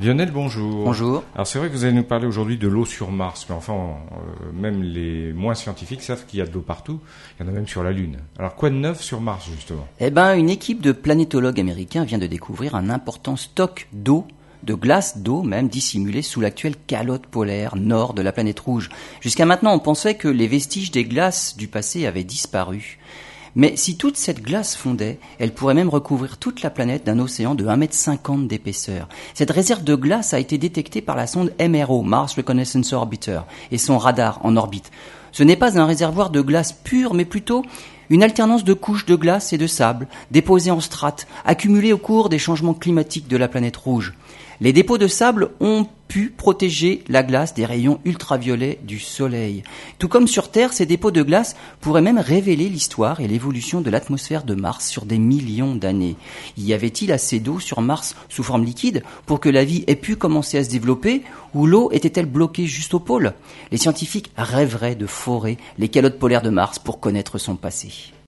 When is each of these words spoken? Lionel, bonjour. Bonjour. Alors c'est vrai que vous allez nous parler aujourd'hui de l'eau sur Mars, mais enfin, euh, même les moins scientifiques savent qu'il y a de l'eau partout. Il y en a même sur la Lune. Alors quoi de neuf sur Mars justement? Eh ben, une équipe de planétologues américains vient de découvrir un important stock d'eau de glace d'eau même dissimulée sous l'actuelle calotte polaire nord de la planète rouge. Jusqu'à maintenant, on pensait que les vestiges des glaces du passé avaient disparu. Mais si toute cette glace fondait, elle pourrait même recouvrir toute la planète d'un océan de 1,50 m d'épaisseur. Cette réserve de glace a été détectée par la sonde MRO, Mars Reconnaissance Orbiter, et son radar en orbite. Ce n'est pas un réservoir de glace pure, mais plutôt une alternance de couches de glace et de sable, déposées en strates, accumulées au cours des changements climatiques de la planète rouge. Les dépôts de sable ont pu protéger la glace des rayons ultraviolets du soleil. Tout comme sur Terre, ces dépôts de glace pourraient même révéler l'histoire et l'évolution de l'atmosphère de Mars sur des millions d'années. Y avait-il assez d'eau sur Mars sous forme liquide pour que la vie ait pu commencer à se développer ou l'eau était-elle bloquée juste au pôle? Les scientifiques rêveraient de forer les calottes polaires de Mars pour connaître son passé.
Lionel, 0.00 0.32
bonjour. 0.32 0.84
Bonjour. 0.84 1.22
Alors 1.36 1.46
c'est 1.46 1.60
vrai 1.60 1.68
que 1.68 1.72
vous 1.72 1.84
allez 1.84 1.92
nous 1.92 2.02
parler 2.02 2.26
aujourd'hui 2.26 2.58
de 2.58 2.66
l'eau 2.66 2.84
sur 2.84 3.12
Mars, 3.12 3.46
mais 3.48 3.54
enfin, 3.54 3.74
euh, 3.74 4.52
même 4.52 4.82
les 4.82 5.32
moins 5.32 5.54
scientifiques 5.54 6.02
savent 6.02 6.26
qu'il 6.26 6.40
y 6.40 6.42
a 6.42 6.46
de 6.46 6.52
l'eau 6.52 6.62
partout. 6.62 6.98
Il 7.38 7.46
y 7.46 7.48
en 7.48 7.52
a 7.52 7.54
même 7.54 7.68
sur 7.68 7.84
la 7.84 7.92
Lune. 7.92 8.18
Alors 8.36 8.56
quoi 8.56 8.70
de 8.70 8.74
neuf 8.74 9.02
sur 9.02 9.20
Mars 9.20 9.48
justement? 9.54 9.86
Eh 10.00 10.10
ben, 10.10 10.34
une 10.34 10.50
équipe 10.50 10.80
de 10.80 10.90
planétologues 10.90 11.60
américains 11.60 12.02
vient 12.02 12.18
de 12.18 12.26
découvrir 12.26 12.74
un 12.74 12.90
important 12.90 13.36
stock 13.36 13.86
d'eau 13.92 14.26
de 14.64 14.74
glace 14.74 15.18
d'eau 15.18 15.42
même 15.42 15.68
dissimulée 15.68 16.22
sous 16.22 16.40
l'actuelle 16.40 16.74
calotte 16.86 17.26
polaire 17.26 17.76
nord 17.76 18.14
de 18.14 18.22
la 18.22 18.32
planète 18.32 18.60
rouge. 18.60 18.88
Jusqu'à 19.20 19.46
maintenant, 19.46 19.74
on 19.74 19.78
pensait 19.78 20.16
que 20.16 20.26
les 20.26 20.48
vestiges 20.48 20.90
des 20.90 21.04
glaces 21.04 21.56
du 21.56 21.68
passé 21.68 22.06
avaient 22.06 22.24
disparu. 22.24 22.98
Mais 23.56 23.76
si 23.76 23.96
toute 23.96 24.16
cette 24.16 24.42
glace 24.42 24.74
fondait, 24.74 25.18
elle 25.38 25.54
pourrait 25.54 25.74
même 25.74 25.88
recouvrir 25.88 26.38
toute 26.38 26.62
la 26.62 26.70
planète 26.70 27.04
d'un 27.04 27.20
océan 27.20 27.54
de 27.54 27.64
1,50 27.64 28.34
m 28.34 28.46
d'épaisseur. 28.48 29.08
Cette 29.32 29.52
réserve 29.52 29.84
de 29.84 29.94
glace 29.94 30.34
a 30.34 30.40
été 30.40 30.58
détectée 30.58 31.00
par 31.00 31.14
la 31.14 31.28
sonde 31.28 31.52
MRO, 31.60 32.02
Mars 32.02 32.34
Reconnaissance 32.34 32.92
Orbiter, 32.92 33.40
et 33.70 33.78
son 33.78 33.98
radar 33.98 34.40
en 34.44 34.56
orbite. 34.56 34.90
Ce 35.30 35.42
n'est 35.44 35.56
pas 35.56 35.78
un 35.78 35.86
réservoir 35.86 36.30
de 36.30 36.40
glace 36.40 36.72
pure, 36.72 37.14
mais 37.14 37.24
plutôt 37.24 37.64
une 38.10 38.22
alternance 38.22 38.64
de 38.64 38.74
couches 38.74 39.06
de 39.06 39.14
glace 39.14 39.52
et 39.52 39.58
de 39.58 39.66
sable, 39.66 40.08
déposées 40.30 40.70
en 40.70 40.80
strates, 40.80 41.26
accumulées 41.44 41.92
au 41.92 41.98
cours 41.98 42.28
des 42.28 42.38
changements 42.38 42.74
climatiques 42.74 43.28
de 43.28 43.36
la 43.36 43.48
planète 43.48 43.76
rouge. 43.76 44.14
Les 44.60 44.72
dépôts 44.72 44.98
de 44.98 45.06
sable 45.06 45.50
ont 45.60 45.86
pu 46.14 46.30
protéger 46.30 47.02
la 47.08 47.24
glace 47.24 47.54
des 47.54 47.64
rayons 47.64 47.98
ultraviolets 48.04 48.78
du 48.84 49.00
soleil. 49.00 49.64
Tout 49.98 50.06
comme 50.06 50.28
sur 50.28 50.48
Terre, 50.48 50.72
ces 50.72 50.86
dépôts 50.86 51.10
de 51.10 51.24
glace 51.24 51.56
pourraient 51.80 52.02
même 52.02 52.20
révéler 52.20 52.68
l'histoire 52.68 53.18
et 53.18 53.26
l'évolution 53.26 53.80
de 53.80 53.90
l'atmosphère 53.90 54.44
de 54.44 54.54
Mars 54.54 54.86
sur 54.86 55.06
des 55.06 55.18
millions 55.18 55.74
d'années. 55.74 56.14
Y 56.56 56.72
avait-il 56.72 57.10
assez 57.10 57.40
d'eau 57.40 57.58
sur 57.58 57.80
Mars 57.80 58.14
sous 58.28 58.44
forme 58.44 58.62
liquide 58.62 59.02
pour 59.26 59.40
que 59.40 59.48
la 59.48 59.64
vie 59.64 59.82
ait 59.88 59.96
pu 59.96 60.14
commencer 60.14 60.56
à 60.56 60.62
se 60.62 60.70
développer 60.70 61.24
ou 61.52 61.66
l'eau 61.66 61.90
était-elle 61.90 62.26
bloquée 62.26 62.68
juste 62.68 62.94
au 62.94 63.00
pôle? 63.00 63.34
Les 63.72 63.78
scientifiques 63.78 64.30
rêveraient 64.36 64.94
de 64.94 65.08
forer 65.08 65.58
les 65.78 65.88
calottes 65.88 66.20
polaires 66.20 66.42
de 66.42 66.50
Mars 66.50 66.78
pour 66.78 67.00
connaître 67.00 67.38
son 67.38 67.56
passé. 67.56 68.14